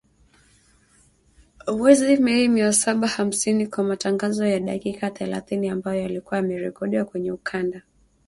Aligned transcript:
Mwezi 1.67 2.17
Mei 2.17 2.47
mia 2.47 2.73
saba 2.73 3.07
hamsini 3.07 3.67
kwa 3.67 3.83
matangazo 3.83 4.45
ya 4.45 4.59
dakika 4.59 5.11
thelathini 5.11 5.69
ambayo 5.69 6.01
yalikuwa 6.01 6.35
yamerekodiwa 6.37 7.05
kwenye 7.05 7.31
ukanda 7.31 7.81